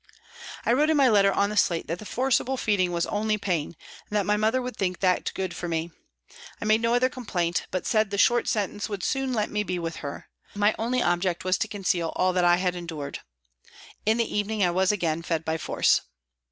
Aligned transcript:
I 0.65 0.73
wrote 0.73 0.89
in 0.89 0.97
my 0.97 1.09
letter 1.09 1.31
on 1.31 1.51
the 1.51 1.55
slate 1.55 1.85
that 1.85 1.99
the 1.99 2.07
forcible 2.07 2.57
feeding 2.57 2.91
was" 2.91 3.05
only 3.15 3.37
pain," 3.37 3.75
and 4.09 4.17
that 4.17 4.25
my 4.25 4.35
mother 4.35 4.59
would 4.59 4.75
think 4.75 4.99
that 4.99 5.31
good 5.35 5.53
for 5.55 5.67
me. 5.67 5.91
I 6.59 6.65
made 6.65 6.81
no 6.81 6.95
other 6.95 7.07
complaint, 7.07 7.67
but 7.69 7.85
said 7.85 8.09
the 8.09 8.17
short 8.17 8.47
sentence 8.47 8.89
would 8.89 9.03
soon 9.03 9.31
let 9.31 9.51
me 9.51 9.61
be 9.61 9.77
WALTON 9.77 10.01
GAOL, 10.01 10.09
LIVERPOOL 10.09 10.25
293 10.55 10.57
with 10.57 10.57
her. 10.57 10.59
My 10.79 10.83
only 10.83 11.03
object 11.03 11.45
was 11.45 11.59
to 11.59 11.67
conceal 11.67 12.13
all 12.15 12.33
that 12.33 12.43
I 12.43 12.57
endured. 12.57 13.19
In 14.03 14.17
the 14.17 14.35
evening 14.35 14.63
I 14.63 14.71
was 14.71 14.91
again 14.91 15.21
fed 15.21 15.45
by 15.45 15.59
force. 15.59 16.01